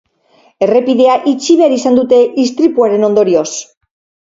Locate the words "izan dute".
1.77-2.21